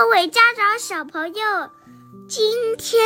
[0.00, 1.34] 各位家长、小朋友，
[2.26, 2.42] 今
[2.78, 2.98] 天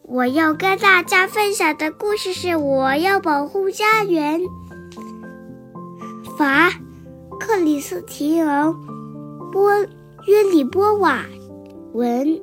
[0.00, 4.40] 我要跟大家分享的故事是《我要保护家园》。
[6.38, 6.70] 法·
[7.38, 8.72] 克里斯提昂·
[9.50, 9.78] 波
[10.26, 11.26] 约里波瓦
[11.92, 12.40] 文，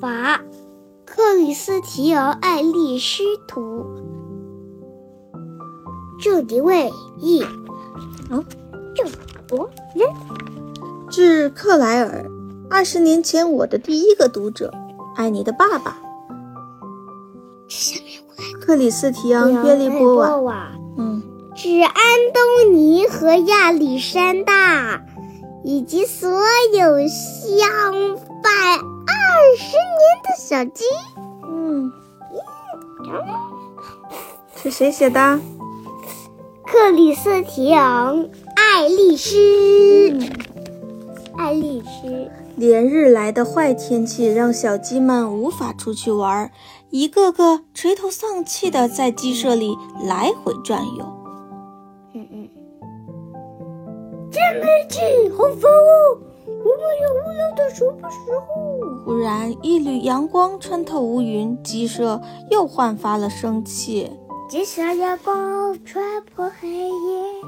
[0.00, 0.38] 法·
[1.04, 3.84] 克里斯提昂·爱丽丝图，
[6.18, 7.42] 郑迪卫译，
[8.30, 8.42] 哦，
[8.94, 9.06] 郑
[9.46, 10.08] 博人。
[11.14, 12.28] 致克莱尔，
[12.68, 14.74] 二十年前我的第一个读者，
[15.14, 15.96] 爱你的爸爸。
[18.60, 20.72] 克里斯提昂·约利波瓦。
[20.98, 21.22] 嗯。
[21.54, 21.94] 致安
[22.34, 25.04] 东尼和亚历山大，
[25.62, 26.28] 以及所
[26.72, 27.70] 有相
[28.42, 30.82] 伴二十年的小鸡。
[31.48, 31.92] 嗯。
[34.60, 35.38] 是谁写的？
[36.66, 38.24] 克里斯提昂·
[38.56, 39.30] 爱丽丝。
[41.36, 46.50] 爱丽丝，连日来的坏天气让小鸡们无法出去玩，
[46.90, 51.04] 一个个垂头丧气的在鸡舍里来回转悠。
[52.14, 52.48] 嗯嗯，
[54.30, 55.00] 真没劲，
[55.36, 56.18] 好烦哦！
[56.46, 59.04] 我们有无聊的什么时候？
[59.04, 64.10] 忽然，一缕阳光穿透乌云，鸡舍又焕发了生气。
[64.46, 66.90] 金色阳光穿破黑夜。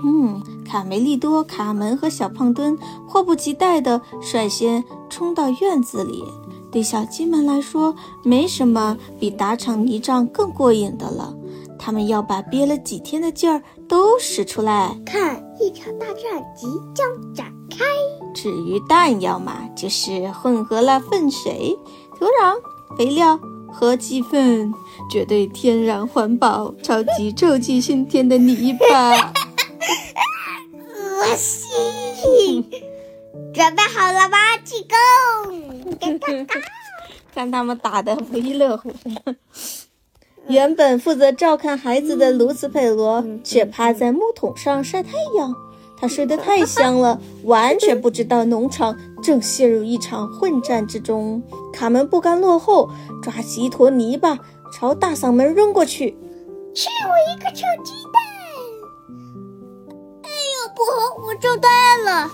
[0.02, 6.24] 嗯，卡梅利多、卡门和小胖墩迫不及待地率先冲到院子里。
[6.72, 7.94] 对小鸡们来说，
[8.24, 11.34] 没什么比打场泥仗更过瘾的了。
[11.78, 14.98] 他们要把憋了几天的劲儿都使出来。
[15.04, 17.84] 看，一场大战即将展开。
[18.34, 21.78] 至于弹药嘛，就是混合了粪水、
[22.18, 22.56] 土壤、
[22.96, 23.38] 肥料。
[23.78, 24.72] 和鸡粪，
[25.10, 29.10] 绝对天然环保、超级臭气熏天的泥巴，
[30.94, 32.64] 恶心！
[33.52, 34.38] 准备好了吗？
[34.64, 36.08] 起功！
[37.34, 38.90] 看他们打的不亦乐乎。
[40.48, 45.54] 原本负责照看孩子的卢斯佩罗，却趴在木桶上晒太阳。
[45.98, 51.42] 他睡得太香了，完全不知道农场正陷入一场混战之中。
[51.72, 52.90] 卡门不甘落后，
[53.22, 54.38] 抓起一坨泥巴
[54.72, 56.10] 朝大嗓门扔过去
[56.74, 58.22] ：“吃我一个臭鸡蛋！”
[60.22, 62.30] 哎呦，不好，我中弹了！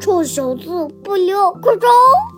[0.00, 1.86] 臭小子，不留，快走！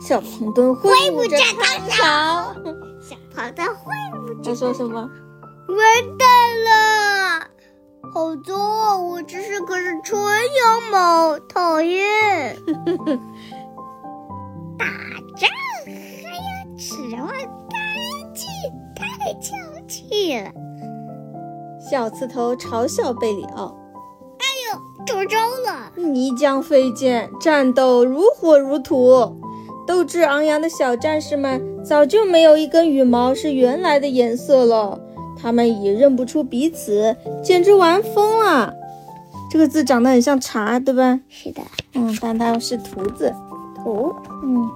[0.01, 2.55] 小胖墩挥舞着长勺。
[3.01, 4.51] 小胖墩挥舞着。
[4.51, 5.11] 他说什么？
[5.69, 6.29] 完蛋
[6.65, 7.47] 了！
[8.13, 8.99] 好脏啊！
[8.99, 12.57] 我这是可是纯羊毛，讨厌。
[14.79, 14.87] 打
[15.37, 15.49] 仗
[15.87, 15.93] 还
[16.35, 17.79] 要指望干
[18.35, 18.49] 净，
[18.97, 19.55] 太娇
[19.87, 20.51] 气了。
[21.79, 23.77] 小刺头嘲笑贝里奥
[24.39, 25.93] ：“哎呦，中招了！
[25.97, 29.37] 泥浆飞溅，战斗如火如荼，
[29.87, 35.01] 斗志昂扬的小战士们早就没有一根羽毛是原来的颜色了。”
[35.43, 38.75] 他们已认不出彼此，简直玩疯了。
[39.51, 41.19] 这个字长得很像茶，对吧？
[41.29, 41.61] 是的。
[41.95, 43.33] 嗯，但它是图字。
[43.77, 44.15] 图。
[44.45, 44.71] 嗯。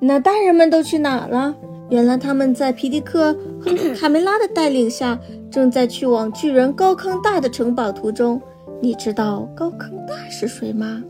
[0.00, 1.54] 那大人们都去哪了？
[1.88, 5.18] 原来他们在皮迪克和卡梅拉的带领下，
[5.50, 8.40] 正在去往巨人高康大的城堡途中。
[8.80, 11.02] 你知道高康大是谁吗？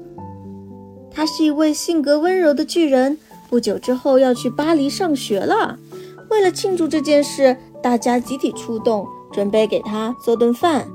[1.10, 3.16] 他是一位性格温柔的巨人，
[3.48, 5.78] 不久之后要去巴黎上学了。
[6.30, 7.56] 为了庆祝这件事。
[7.82, 10.88] 大家集体出动，准备给他做顿饭。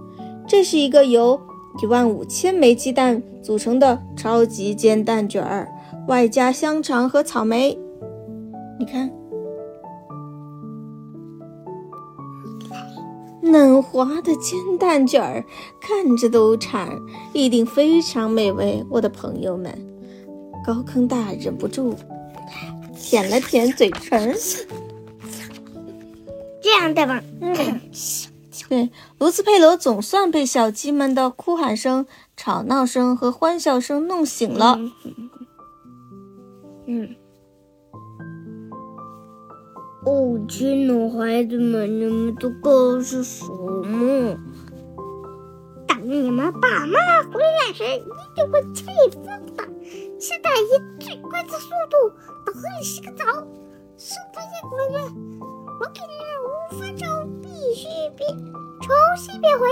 [0.48, 1.40] 这是一个由
[1.82, 5.68] 一万五千枚鸡蛋组成的超级煎蛋卷儿，
[6.08, 7.78] 外加香肠和草莓。
[8.80, 9.12] 你看，
[13.42, 15.44] 嫩滑的煎蛋卷儿，
[15.82, 16.90] 看着都馋，
[17.34, 18.86] 一定非常美味。
[18.90, 19.74] 我的朋友们，
[20.66, 21.96] 高坑大忍不住
[22.96, 24.36] 舔了舔嘴唇。
[26.76, 27.24] 这样对吧？
[27.42, 27.54] 嗯，
[28.70, 32.06] 对， 卢斯佩罗总算被小鸡们的哭喊声、
[32.36, 34.78] 吵闹声和欢笑声弄醒了。
[36.86, 37.16] 嗯。
[40.06, 44.38] 哦，亲爱的孩子们，你们都干是什么？
[45.88, 47.00] 等你们爸妈
[47.32, 49.64] 回来时，一定会气疯的。
[50.20, 52.10] 现在以最快的速度
[52.46, 53.26] 到河里洗个澡，
[53.98, 54.60] 小朋友
[54.92, 55.40] 们，
[55.80, 56.26] 我给你们。
[56.46, 57.08] 五分钟
[57.42, 57.88] 必须
[58.18, 58.28] 变
[58.82, 59.66] 重新变回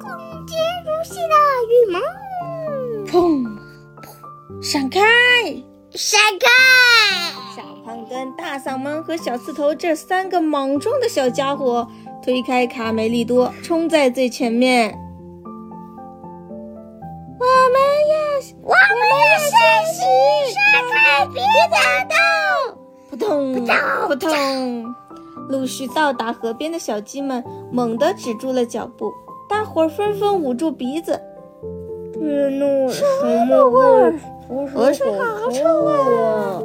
[0.00, 0.10] 空
[0.46, 1.34] 间如新的
[1.68, 1.98] 羽毛。
[3.06, 3.46] 砰！
[4.62, 5.00] 闪开！
[5.92, 6.46] 闪开！
[7.54, 11.88] 小胖墩、大嗓门和小刺头这三个莽撞的小家伙
[12.22, 14.98] 推开卡梅利多，冲在最前面。
[17.38, 17.80] 我们
[18.10, 18.16] 要，
[18.62, 19.00] 我们
[21.18, 22.14] 要别打斗！
[23.10, 23.54] 扑通
[24.06, 24.94] 扑通，
[25.48, 27.42] 陆续到达河边的小鸡们
[27.72, 29.12] 猛地止住了脚步，
[29.48, 31.20] 大伙儿纷纷捂住鼻子。
[32.90, 34.18] 什么味儿？
[34.72, 36.62] 河水好臭啊！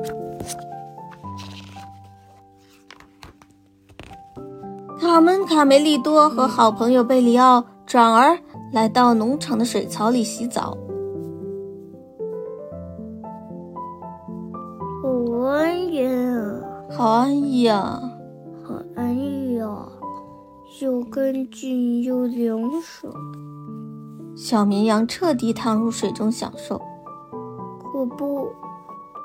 [4.99, 8.37] 卡门、卡梅利多和好朋友贝里奥转而
[8.71, 10.77] 来到农场的水槽里洗澡。
[15.03, 15.09] 好
[15.49, 16.61] 安逸啊！
[16.89, 18.01] 好安逸啊！
[18.95, 19.87] 好安逸啊！
[20.81, 23.13] 又干净又凉爽。
[24.35, 26.79] 小绵羊彻底躺入水中享受。
[27.91, 28.49] 可不，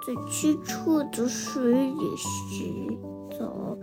[0.06, 2.98] 在清澈的水里洗
[3.38, 3.76] 澡。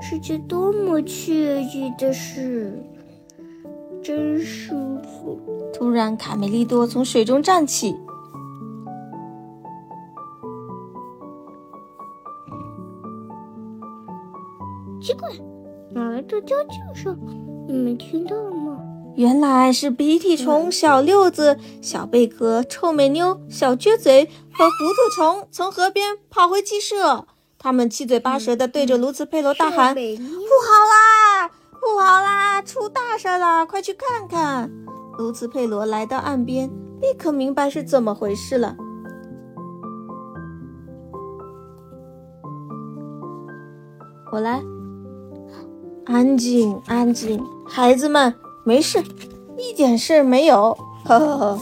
[0.00, 2.84] 是件多么惬意的事，
[4.02, 5.40] 真舒服！
[5.72, 7.96] 突然，卡梅利多从水中站起。
[15.04, 15.28] 奇怪，
[15.90, 17.14] 哪来的叫叫声？
[17.68, 18.80] 你们听到了吗？
[19.16, 27.26] 原来是鼻涕虫、小六子、小贝壳、臭美妞、小撅嘴和糊涂虫从河边跑回鸡舍。
[27.58, 30.08] 他们七嘴八舌地对着卢茨佩罗大喊：“不好
[30.88, 33.66] 啦，不好啦，出大事了！
[33.66, 34.70] 快去看看！”
[35.18, 36.70] 卢茨佩罗来到岸边，
[37.02, 38.74] 立刻明白是怎么回事了。
[44.32, 44.60] 我来，
[46.06, 49.02] 安静，安静，孩子们，没事，
[49.56, 50.76] 一点事没有。
[51.04, 51.58] 呵呵呵。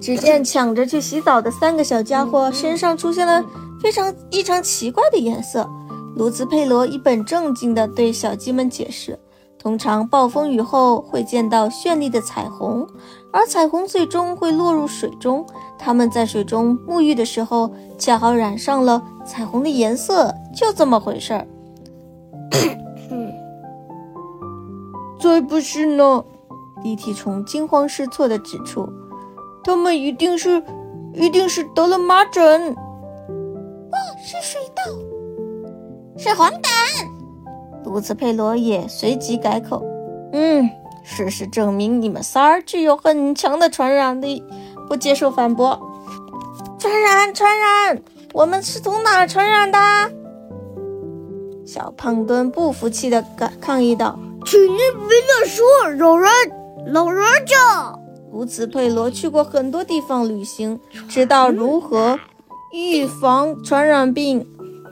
[0.00, 3.44] 只见抢着去洗澡的三个小家伙身上出现了。
[3.80, 5.68] 非常异常奇怪的颜色，
[6.16, 9.18] 卢兹佩罗一本正经地对小鸡们解释：
[9.58, 12.86] 通常暴风雨后会见到绚丽的彩虹，
[13.30, 15.44] 而彩虹最终会落入水中。
[15.78, 21.46] 他们在水中沐浴的时候，恰好染上了彩虹的颜色，就这么回事儿。
[25.20, 26.24] 再不是呢，
[26.82, 28.88] 鼻涕虫惊慌失措地指出
[29.64, 30.62] ：“他们一定是，
[31.14, 32.74] 一定是得了麻疹。”
[33.90, 34.82] 哇是水痘，
[36.18, 36.58] 是黄疸。
[37.84, 39.84] 卢茨佩罗也随即改口
[40.32, 40.68] ：“嗯，
[41.02, 44.44] 事实证明你们仨儿具有很强的传染力。”
[44.86, 45.80] 不接受反驳。
[46.78, 48.02] 传染，传染！
[48.34, 49.78] 我们是从哪传染的？
[51.74, 54.16] 小胖墩不服气的抗抗议道
[54.46, 55.64] ：“请您别乱说，
[55.98, 56.30] 老人，
[56.86, 57.98] 老人家。”
[58.30, 60.78] 卢茨佩罗去过很多地方旅行，
[61.08, 62.20] 知道如何。
[62.72, 64.46] 预防传染病。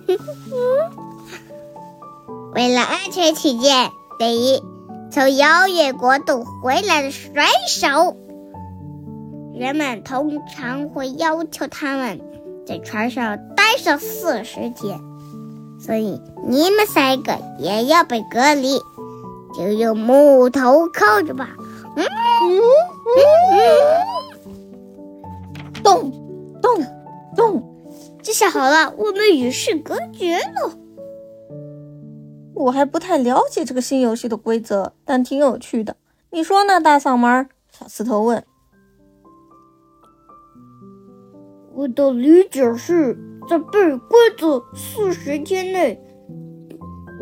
[2.53, 4.61] 为了安全起见，对于
[5.13, 8.17] 从遥远国度回来的水手，
[9.55, 12.21] 人们通常会要求他们
[12.67, 15.01] 在船上待上四十天，
[15.85, 18.79] 所以你们三个也要被隔离，
[19.53, 21.57] 就用木头靠着吧。
[21.97, 22.63] 嗯嗯
[23.51, 23.53] 嗯，
[25.83, 26.13] 咚
[26.63, 26.81] 咚
[27.35, 27.69] 咚。
[28.23, 30.79] 这下好了，我们与世隔绝了。
[32.55, 35.97] 我还不太了解这个新游戏的规则，但挺有趣的。
[36.31, 37.49] 你说呢，大嗓门？
[37.71, 38.45] 小刺头问。
[41.75, 43.19] 我的理解是
[43.53, 46.03] 在被规则四十天内，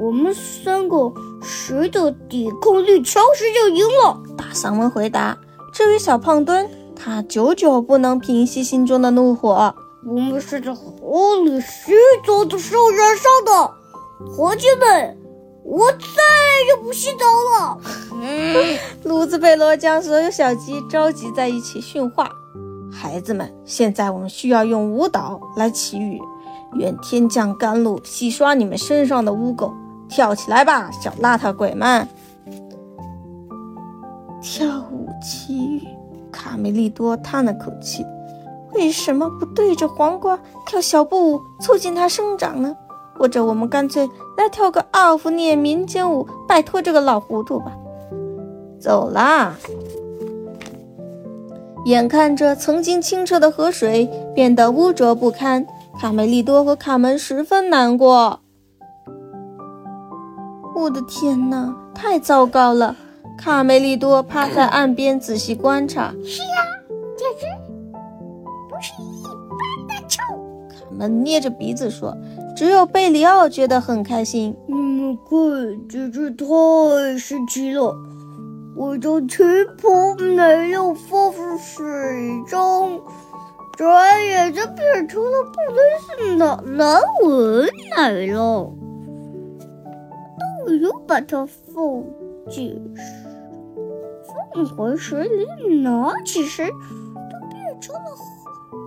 [0.00, 4.22] 我们三个谁的抵抗力强谁就赢了。
[4.38, 5.36] 大嗓门回答。
[5.72, 9.74] 至于小胖墩，他久久不能平息心中的怒火。
[10.06, 11.92] 我们是在河里洗
[12.24, 15.18] 澡的时候燃烧的，伙计们，
[15.64, 15.98] 我再
[16.68, 17.80] 也不洗澡了。
[19.02, 22.30] 卢兹贝罗将所有小鸡召集在一起训话
[23.00, 26.20] ：“孩子们，现在我们需要用舞蹈来祈雨，
[26.74, 29.72] 愿天降甘露，洗刷你们身上的污垢。
[30.06, 32.06] 跳起来吧，小邋遢鬼们！”
[34.42, 35.88] 跳舞祈雨，
[36.30, 38.04] 卡梅利多叹了口气。
[38.74, 42.76] 为什么不对着黄瓜跳小步舞，促进它生长呢？
[43.16, 47.72] 或者我们干脆来跳个奥弗涅民间舞，摆脱这个老糊涂吧。
[48.78, 49.54] 走啦！
[51.84, 55.66] 眼看着曾经清澈的河水变得污浊不堪，
[55.98, 58.40] 卡梅利多和卡门十分难过。
[60.76, 62.94] 我的天哪，太糟糕了！
[63.36, 66.12] 卡梅利多趴在岸边仔细观察。
[66.24, 66.48] 是呀，
[67.16, 67.46] 简直
[68.68, 68.76] 不。
[68.80, 70.22] 是一般的臭。
[70.68, 72.16] 卡门捏着鼻子说
[72.56, 74.54] ：“只有贝里奥觉得很开心。
[74.66, 77.94] 你们看，简直太神奇了！
[78.80, 79.42] 我将气
[79.76, 81.84] 泡没有放入水
[82.46, 83.02] 中，
[83.76, 88.72] 转眼就变成了布雷斯的蓝纹奶酪。
[90.80, 92.02] 又把它放
[92.48, 92.94] 进
[94.54, 95.46] 放回水里，
[95.82, 98.00] 拿起时，都变成了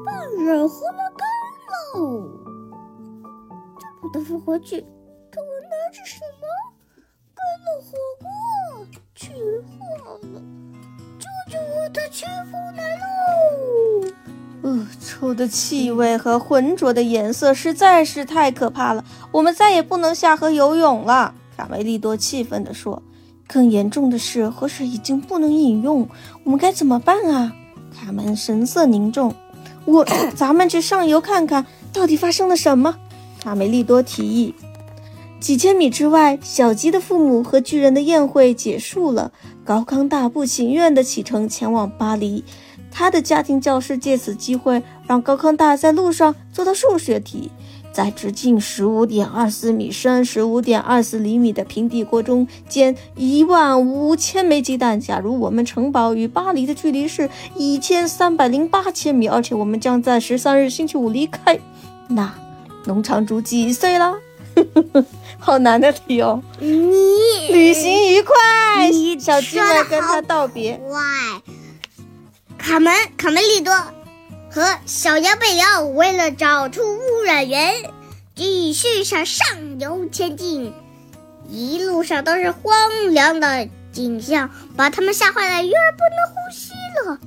[0.03, 1.21] 半软和的干
[1.93, 2.27] 酪。
[3.77, 4.81] 再把它放回去，
[5.29, 6.47] 看我拿着什么？
[7.35, 8.27] 干酪火锅，
[9.23, 9.85] 去化
[10.33, 10.41] 了！
[11.17, 14.11] 救救我的全福奶酪！
[14.63, 21.33] 恶，臭的气味和浑浊的颜色实在是太可怕了，我们再也不能下河游泳了。
[21.55, 23.01] 卡梅利多气愤地说
[23.47, 26.09] ：“更严重的是，河水已经不能饮用，
[26.43, 27.53] 我们该怎么办啊？”
[27.95, 29.33] 卡门神色凝重
[29.85, 32.97] ：“我，咱们去上游看看到底发生了什么。”
[33.41, 34.53] 卡梅利多提议。
[35.43, 39.33] 几千米之外，小鸡的父母和巨人的宴会结束了。
[39.65, 42.45] 高康大不情愿地启程前往巴黎，
[42.89, 47.51] 他的家庭教师借此机会让高康大在路上做到数学题。
[47.91, 54.97] 在直径十五点二四米、深十五点二四厘米的平底锅中煎一万五千枚鸡蛋。
[54.97, 61.59] 假如我们城堡与巴黎的距离是一千三百零八千米，而且我们将在十三日星期五离开，
[62.07, 62.33] 那
[62.85, 64.15] 农场主几岁了？
[65.39, 66.41] 好难的题哦！
[66.59, 66.69] 你
[67.51, 68.35] 旅行愉快，
[69.19, 70.79] 小鸡们跟他道别。
[70.83, 70.95] 喂，
[72.57, 73.73] 卡门、卡梅利多。
[74.49, 77.73] 和小羊贝奥为了找出污染源，
[78.35, 80.71] 继续向上游前进。
[81.49, 86.71] 一路上都是荒凉的景象，把他们吓坏了，鱼儿不能呼吸
[87.05, 87.17] 了。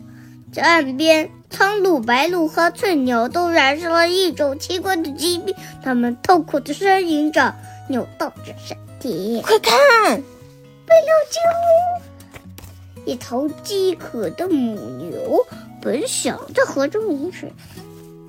[0.53, 7.55] 这岸边，苍鹭、白鹭和翠鸟都染上了一种奇怪的疾病，它们痛苦地呻吟着，
[7.89, 9.41] 扭动着身体。
[9.43, 9.75] 快看，
[10.85, 13.07] 贝奥救！
[13.07, 15.47] 一头饥渴的母牛。
[15.81, 17.51] 本想在河中饮水，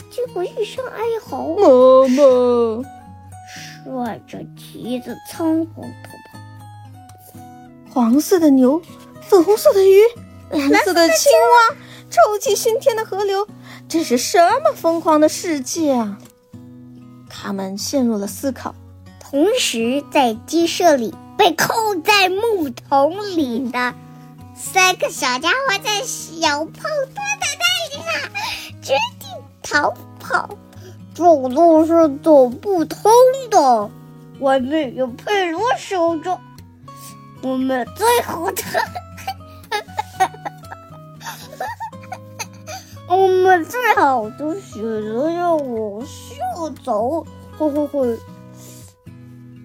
[0.10, 2.84] 结果一声哀嚎，妈妈，
[3.84, 6.40] 甩着蹄子仓皇逃跑。
[7.94, 8.82] 黄色的牛，
[9.22, 10.00] 粉红色的鱼，
[10.52, 11.76] 蓝色的青蛙，
[12.10, 13.48] 臭气熏天的河流，
[13.88, 16.18] 这是什么疯狂的世界啊！
[17.30, 18.74] 他们陷入了思考。
[19.20, 21.74] 同时，在鸡舍里被扣
[22.04, 23.94] 在木桶里的
[24.56, 28.30] 三个小家伙在小胖墩的带领下。
[28.82, 29.30] 决定
[29.62, 30.50] 逃跑，
[31.14, 33.12] 走路是走不通
[33.52, 33.92] 的。
[34.40, 36.40] 外面有佩罗守着，
[37.42, 38.64] 我们最后的，
[43.10, 46.36] 我们最好的选择要往下
[46.84, 47.26] 走。
[47.58, 48.20] 嘿嘿嘿！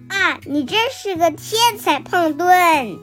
[0.07, 2.97] 啊，你真是个天才，胖墩。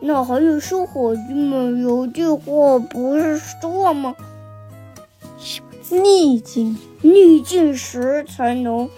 [0.00, 4.14] 那还有小伙计们，有句话不是说吗？
[5.88, 8.90] 逆境，逆境时才能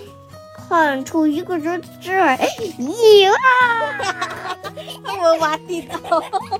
[0.68, 2.36] 看出一个人的真爱。
[2.78, 4.56] 有啊，
[5.04, 6.22] 他们挖地道，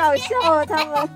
[0.00, 0.64] 搞笑啊！
[0.64, 1.08] 他们。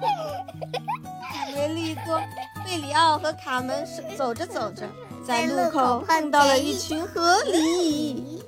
[1.54, 2.20] 梅利多、
[2.62, 3.82] 贝里奥和卡门
[4.14, 4.86] 走着走着，
[5.26, 8.42] 在路口碰到了一群河狸。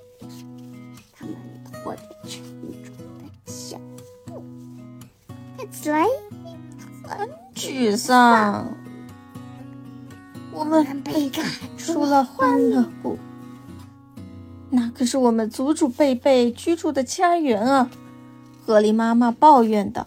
[1.14, 1.34] 他们
[1.72, 2.42] 拖着沉
[2.84, 2.92] 重。
[5.72, 6.04] 起来，
[7.08, 8.66] 很沮丧。
[10.52, 11.44] 我们被赶
[11.78, 13.18] 出了欢乐谷，
[14.68, 17.90] 那可是我们祖祖辈辈居住的家园啊！
[18.66, 20.06] 河狸妈妈抱怨道：“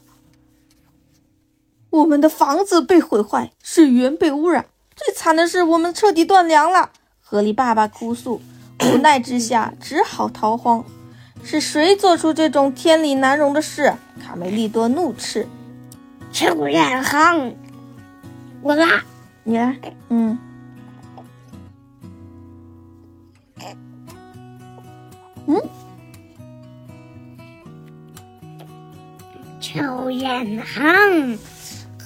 [1.90, 4.66] 我们的房子被毁坏，水源被污染，
[4.96, 6.92] 最惨的是我们彻底断粮了。”
[7.22, 8.42] 河狸爸爸哭诉，
[8.84, 10.84] 无奈之下只好逃荒。
[11.44, 13.94] 是谁做出这种天理难容的事？
[14.22, 15.48] 卡梅利多怒斥
[16.34, 17.56] ：“臭人行！
[18.62, 18.86] 我来，
[19.44, 19.80] 你来，
[20.10, 20.38] 嗯，
[25.48, 25.62] 嗯，
[29.62, 31.40] 臭人行！”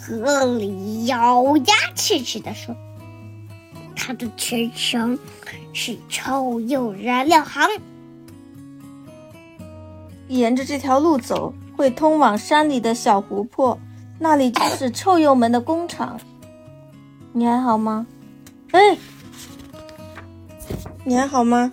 [0.06, 2.76] 河里咬牙切齿地说
[3.96, 5.18] ：“他的全称
[5.72, 7.70] 是臭鼬燃料行。”
[10.28, 13.80] 沿着这条路走，会通往山里的小湖泊，
[14.20, 16.20] 那里就是臭鼬们的工厂。
[17.32, 18.06] 你还好吗？
[18.72, 18.98] 哎，
[21.06, 21.72] 你还好吗？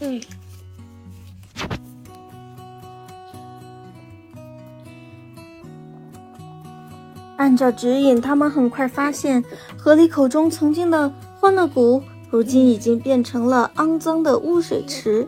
[0.00, 0.18] 嗯。
[7.36, 9.42] 按照指引，他们很快发现，
[9.76, 15.26] 河里口中曾经的欢乐谷，如今已经变成了肮脏的污水池。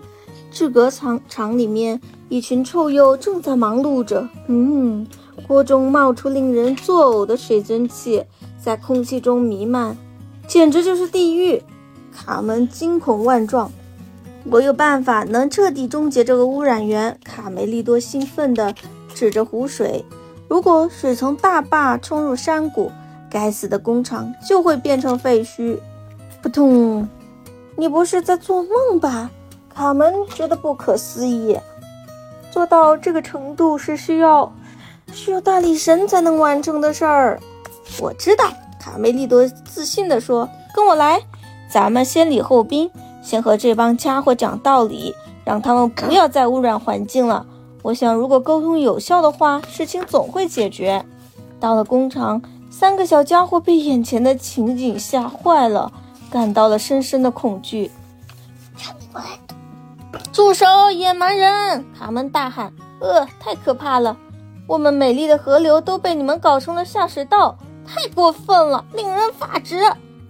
[0.51, 2.01] 制革厂厂里面。
[2.31, 5.07] 一群臭鼬正在忙碌着，嗯，
[5.47, 8.25] 锅中冒出令人作呕的水蒸气，
[8.61, 9.97] 在空气中弥漫，
[10.49, 11.63] 简直就是地狱。
[12.11, 13.71] 卡门惊恐万状。
[14.51, 17.17] 我有办法能彻底终结这个污染源。
[17.23, 18.75] 卡梅利多兴奋地
[19.15, 20.05] 指着湖水。
[20.55, 22.89] 如果水从大坝冲入山谷，
[23.29, 25.77] 该死的工厂就会变成废墟。
[26.41, 27.09] 扑通！
[27.75, 29.29] 你不是在做梦吧？
[29.75, 31.59] 卡门觉得不可思议。
[32.53, 34.53] 做到这个程度是需要
[35.13, 37.41] 需要大力神才能完成的事儿。
[38.01, 38.45] 我知道，
[38.79, 41.21] 卡梅利多自信地说：“跟我来，
[41.69, 42.89] 咱们先礼后兵，
[43.25, 47.45] 先和这帮家伙讲道理，让他们不要再污染环境了。
[47.85, 51.05] 我想，如果沟通有效的话，事情总会解决。”
[51.61, 55.93] 到了工厂，三个小家伙被眼前的情景吓坏了，
[56.31, 57.91] 感到了深深的恐惧。
[60.33, 61.85] 住手，野蛮人！
[61.99, 62.73] 卡门大喊
[63.03, 64.17] ：“呃，太可怕了！
[64.67, 67.55] 我们美丽的河流都被你们搞成了下水道，
[67.87, 69.79] 太过分了，令人发指！”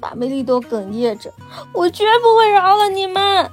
[0.02, 1.32] 卡梅利多哽咽着
[1.72, 3.48] ：“我绝不会饶了你们！”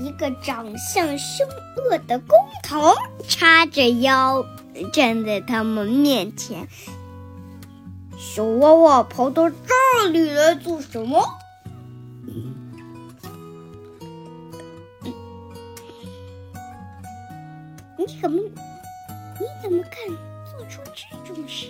[0.00, 2.94] 一个长相凶恶的工头
[3.28, 4.44] 叉着腰
[4.94, 6.66] 站在他们面前
[8.18, 11.22] ：“小娃娃跑到这里来做什么？”
[17.98, 18.40] 你怎么？
[19.38, 19.92] 你怎么敢
[20.50, 21.68] 做出这种事？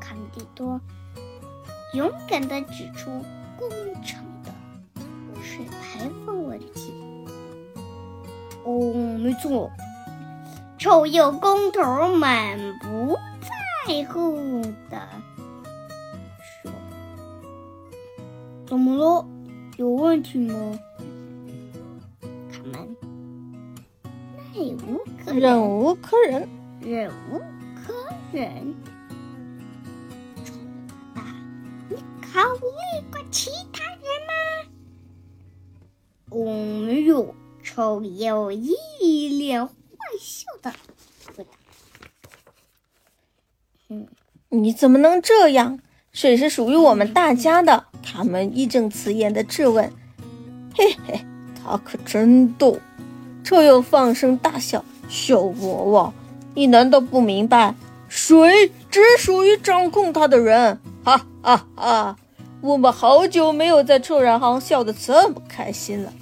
[0.00, 0.80] 康蒂多
[1.92, 3.22] 勇敢地指出
[3.58, 3.68] 工
[4.02, 4.24] 程
[5.58, 6.94] 水排放问题。
[8.64, 9.68] 哦，没错，
[10.78, 15.08] 臭鼬工头满不在乎的
[16.62, 16.70] 说
[18.66, 19.26] ：“怎么了？
[19.78, 20.78] 有问题吗？”
[22.52, 22.96] 卡门。
[24.54, 26.48] 忍无可忍，忍无可忍，
[26.80, 27.40] 忍无
[27.74, 27.92] 可
[28.32, 28.74] 忍。
[30.44, 30.54] 臭
[31.88, 32.60] 你考虑
[33.10, 33.97] 过其他？
[36.30, 36.44] 哦，
[36.84, 37.34] 没有。
[37.62, 39.72] 臭鼬一脸坏
[40.18, 40.72] 笑的
[41.36, 41.50] 回答
[43.90, 44.06] ：“嗯，
[44.48, 45.78] 你怎么能这样？
[46.12, 49.92] 水是属于我们大家的。”卡门义正辞严的质问。
[50.74, 51.20] “嘿嘿，
[51.62, 52.78] 他可真逗。”
[53.44, 56.12] 臭鼬放声大笑：“小娃娃，
[56.54, 57.74] 你难道不明白，
[58.08, 60.80] 水只属于掌控它的人？
[61.04, 62.16] 哈哈哈！
[62.60, 66.12] 我们好久没有在臭染行笑得这么开心了。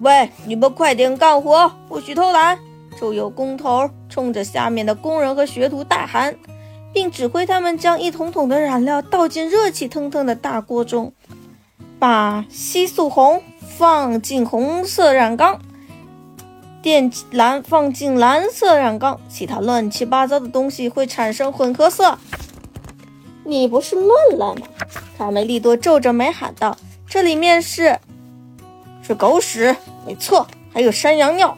[0.00, 2.58] 喂，你们快点干活，不许偷懒！”
[2.98, 6.36] 臭鼬工头冲着下面的工人和学徒大喊，
[6.92, 11.12] 并指挥他们将一桶桶的染料倒进热气腾腾的大锅中，
[11.98, 13.42] 把稀素红
[13.78, 15.58] 放进红色染缸。
[16.82, 22.18] 靛蓝放进蓝色染缸，其他乱七八糟的东西会产生混合色。
[23.44, 24.66] 你不是乱来吗？
[25.18, 26.76] 卡梅利多皱着眉喊道
[27.08, 27.98] ：“这里面是
[29.02, 29.74] 是狗屎，
[30.06, 31.56] 没错，还有山羊尿。”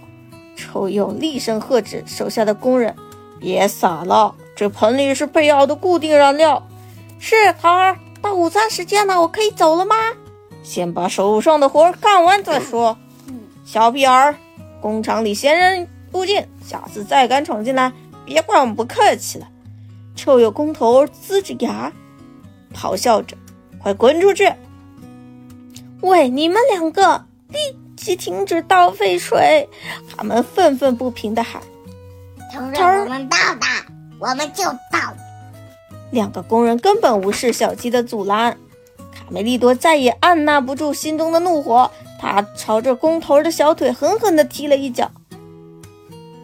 [0.56, 2.94] 臭鼬厉声喝止手下的工人
[3.40, 6.66] ：“别撒了，这盆里是配好的固定燃料。”
[7.20, 9.94] 是桃儿，到午餐时间了，我可以走了吗？
[10.62, 12.96] 先把手上的活干完再说。
[13.64, 14.34] 小屁儿。
[14.80, 17.90] 工厂里闲人不进，下次再敢闯进来，
[18.26, 19.48] 别怪我们不客气了。
[20.14, 21.92] 臭鼬工头呲着牙
[22.74, 23.36] 咆哮着
[23.82, 24.52] ：“快滚出去！”
[26.02, 27.58] 喂，你们两个立
[27.96, 29.68] 即停止倒废水！
[30.14, 31.62] 他们愤愤不平地喊
[32.52, 33.66] ：“承认我们倒的，
[34.18, 35.14] 我们就倒。”
[36.12, 38.56] 两个工人根本无视小鸡的阻拦。
[39.12, 41.90] 卡梅利多再也按捺不住心中的怒火。
[42.20, 45.10] 他朝着工头的小腿狠狠地踢了一脚。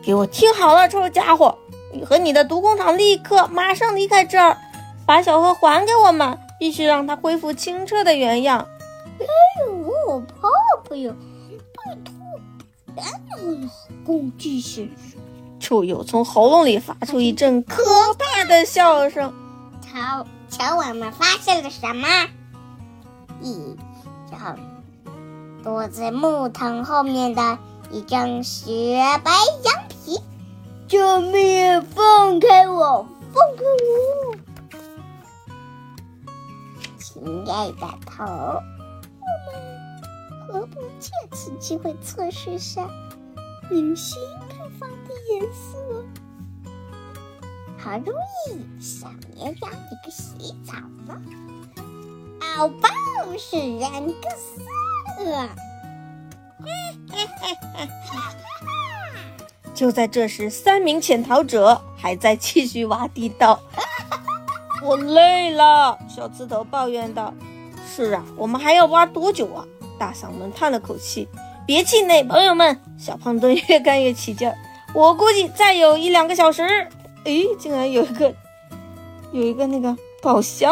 [0.02, 1.56] 给我听好了，臭家伙！
[1.92, 4.56] 你和你的毒工厂立刻马上离开这儿，
[5.06, 8.66] 把小河还给我们，必须让它恢复清澈的原样。
[9.18, 9.26] 哎
[9.66, 10.48] 呦，我怕
[10.84, 12.14] 不要，拜托，
[12.94, 13.70] 别闹了，
[14.04, 15.20] 工具先生。
[15.58, 19.32] 臭鼬从喉咙里发出一阵可怕的笑声。
[19.80, 22.08] 瞧，瞧，我们发现了什么？
[23.42, 23.76] 一
[24.30, 24.58] 张。
[25.62, 27.58] 躲在木桶后面的
[27.90, 29.30] 一张雪白
[29.62, 29.89] 羊皮，
[30.90, 31.80] 救命！
[31.94, 33.06] 放开我！
[33.32, 34.34] 放开我！
[36.98, 39.54] 亲爱的头，我们
[40.48, 42.90] 何不借此机会测试下
[43.70, 46.04] 明星开放的颜色？
[47.78, 48.12] 好容
[48.48, 50.74] 易，小绵羊，你个洗澡
[51.06, 51.22] 呢？
[52.40, 52.90] 好棒，
[53.38, 54.60] 是染个色。
[59.80, 63.58] 就在这时，三名潜逃者还在继续挖地道。
[64.84, 67.32] 我累了，小刺头抱怨道。
[67.90, 69.64] 是啊，我们还要挖多久啊？
[69.98, 71.26] 大嗓门叹了口气。
[71.66, 72.78] 别气馁，朋友们。
[72.98, 74.54] 小胖墩越干越起劲儿。
[74.92, 76.62] 我估计再有一两个小时，
[77.24, 78.34] 诶，竟然有一个，
[79.32, 80.70] 有一个那个宝箱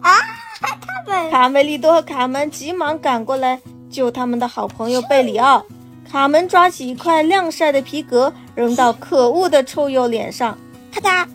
[0.00, 0.12] 啊！
[0.60, 5.64] 他们卡梅利多和卡门急忙赶过来救他们的好朋友贝里奥。
[6.10, 10.58] 卡门抓起一块晾晒的皮革，扔到可恶的臭鼬脸上，
[10.90, 11.28] 啪嗒！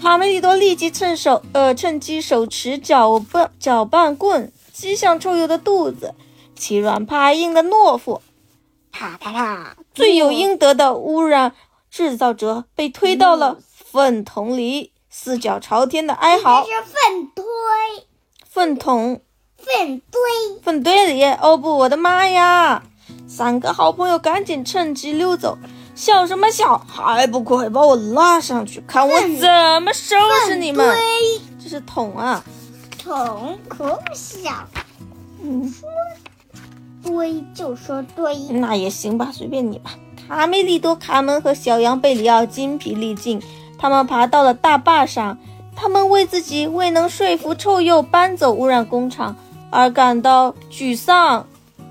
[0.00, 6.14] 卡梅利多立即趁手，呃，趁机手持搅拌搅拌棍击向臭鼬的肚子。
[6.54, 8.20] 欺软怕硬的懦夫，
[8.92, 9.76] 啪啪啪！
[9.94, 11.52] 罪有应得的污染
[11.90, 16.64] 制造者被推到了粪桶里，四脚朝天的哀嚎。
[16.64, 17.44] 这是粪堆，
[18.44, 19.22] 粪桶，
[19.56, 20.20] 粪堆，
[20.62, 21.24] 粪堆里。
[21.24, 22.82] 哦不，我的妈呀！
[23.36, 25.58] 三个好朋友赶紧趁机溜走，
[25.94, 26.78] 笑什么笑？
[26.88, 30.96] 还不快把我拉上去，看我怎么收拾你们！
[31.62, 32.42] 这是桶啊，
[32.96, 34.50] 桶可不小。
[35.38, 35.86] 你说。
[37.02, 39.90] 堆就说堆，那也行吧，随便你吧。
[40.26, 43.42] 卡梅利多、卡门和小羊贝里奥筋疲力尽，
[43.78, 45.36] 他们爬到了大坝上，
[45.76, 49.36] 他们为自己未能说服臭鼬搬走污染工厂
[49.70, 51.46] 而感到沮丧。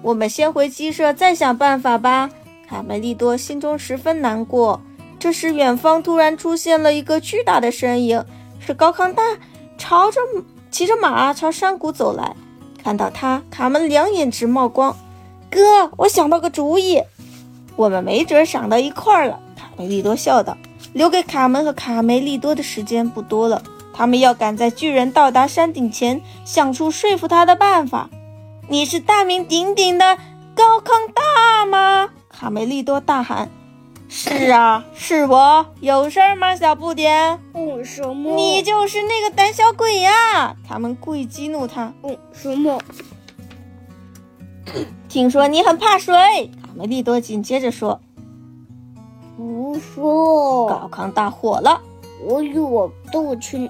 [0.06, 2.30] 我们先回鸡舍再想办法吧。
[2.70, 4.80] 卡梅利多心中十分难过。
[5.18, 8.24] 这时，远方突然出现了一个巨大的身影，
[8.60, 9.24] 是高康大，
[9.80, 10.20] 朝着
[10.70, 12.36] 骑着马朝山谷走来。
[12.84, 14.96] 看到他，卡门两眼直冒光。
[15.50, 17.02] 哥，我想到个主意，
[17.76, 19.40] 我们没准想到一块儿了。
[19.56, 20.56] 卡梅利多笑道
[20.94, 28.08] ：“留给卡门和卡梅利多的时间不多了，他们要赶在巨人到达山顶前想出说服他的办法。”
[28.68, 30.18] 你是大名鼎鼎的
[30.56, 32.10] 高康大吗？
[32.30, 33.50] 卡梅利多大喊
[34.10, 35.66] ：“是啊，是我。
[35.82, 37.40] 有事儿吗，小不点？
[37.54, 38.36] 嗯，什么？
[38.36, 41.94] 你就是那个胆小鬼呀！”他们故意激怒他。
[42.02, 42.82] 嗯，什么？
[45.08, 46.16] 听说你很怕水，
[46.62, 48.02] 卡梅利多紧接着说
[49.38, 51.80] ：“胡说！”高康大火了
[52.26, 53.70] ：“我与我父亲，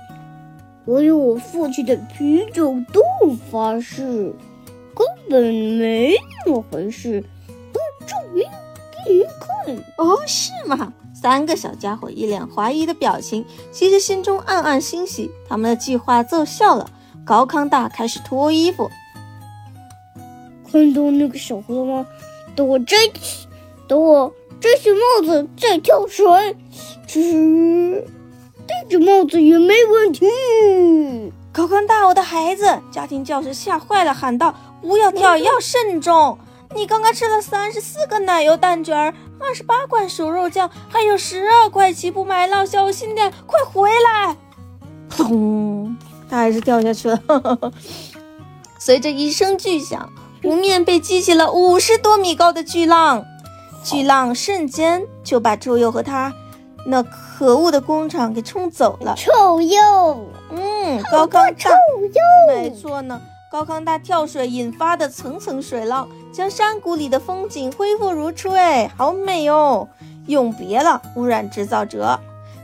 [0.85, 3.01] 我与我父亲的啤酒肚
[3.51, 4.33] 发誓，
[4.95, 7.23] 根本没那么回事。
[7.73, 8.43] 我证明
[9.05, 10.93] 给你看。”哦，是吗？
[11.13, 16.89] 三个小家伙一脸怀疑的表情，其实心中暗暗欣喜，他们的计划奏效了。
[17.25, 18.89] 高康大开始脱衣服。
[20.71, 22.05] 看到那个小河吗？
[22.55, 23.47] 等我摘起，
[23.87, 24.31] 等我
[24.61, 26.25] 摘下帽子再跳水，
[27.07, 28.05] 其实
[28.67, 30.27] 戴着帽子也没问题。
[31.51, 34.53] 高康大，我的孩子，家庭教师吓坏了，喊道
[34.85, 36.37] ：“不要跳，要慎重！
[36.75, 38.95] 你刚刚吃了三十四个奶油蛋卷，
[39.39, 44.37] 二十八罐熟肉酱，还有十二块奇普麦辣，小心点，快回来！”
[45.09, 45.97] 咚，
[46.29, 47.19] 他还是掉下去了。
[48.77, 50.09] 随着一声巨响。
[50.43, 53.25] 湖面被激起了五十多米高的巨浪，
[53.83, 56.31] 巨浪瞬间就把臭鼬和他
[56.85, 59.15] 那可恶的工厂给冲走了。
[59.17, 59.79] 臭鼬，
[60.51, 61.69] 嗯，高高大，臭
[62.11, 63.19] 鼬，没错呢。
[63.55, 69.87] 高康大跳水引发的层层水浪，将山谷里的风景恢复如初，哎，好美哦！
[70.27, 72.19] 永别了，污染制造者。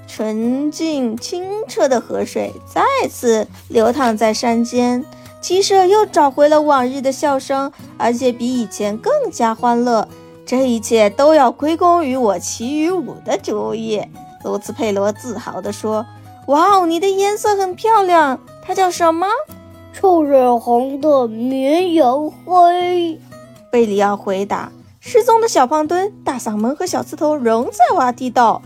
[0.05, 5.05] 纯净清澈的河水再次流淌在山间。
[5.39, 10.05] 鸡舍又找回了往日的笑声，而且比以前更加欢乐。
[10.45, 14.03] 这一切都要归功于我奇雨舞的主意。
[14.43, 16.05] 罗斯佩罗自豪地说
[16.47, 19.25] ：“哇哦，你的颜色很漂亮，它叫什么？
[19.93, 23.19] 臭染红的绵羊灰。”
[23.71, 24.71] 贝里奥回答。
[24.99, 28.61] 失踪的小胖墩、大嗓门和小刺头仍在挖地道，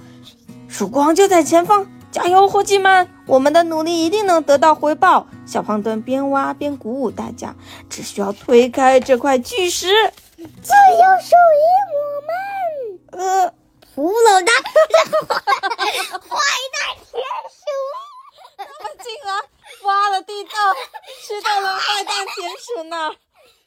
[0.67, 1.87] 曙光就在前方。
[2.11, 3.09] 加油，伙计们！
[3.25, 5.27] 我们的努力一定能得到回报。
[5.45, 7.55] 小胖墩边挖边鼓舞大家，
[7.89, 9.87] 只需要推开这块巨石，
[10.37, 10.45] 就有
[11.21, 11.63] 属于
[11.95, 13.25] 我们。
[13.25, 13.53] 呃，
[13.93, 14.51] 胡老大，
[16.19, 16.35] 坏
[16.73, 16.79] 蛋
[17.11, 17.63] 田鼠，
[18.57, 19.29] 他们竟然
[19.85, 20.49] 挖了地道，
[21.27, 23.15] 去到了坏蛋田鼠那儿，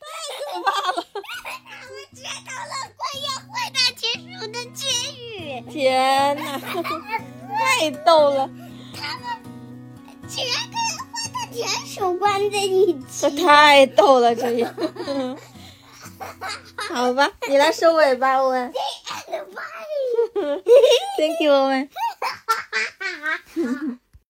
[0.00, 0.09] 太
[0.52, 0.94] 可怕了！
[1.14, 4.02] 我们接到了关于坏蛋田
[4.38, 5.62] 鼠的结语。
[5.70, 6.59] 天哪！
[7.57, 8.50] 太逗了，
[8.94, 9.26] 他们
[10.28, 14.64] 居然跟坏蛋田鼠关在一起，这太逗了，这也。
[16.90, 18.72] 好吧，你来收尾吧，欧文。
[21.16, 21.88] Thank you，欧文。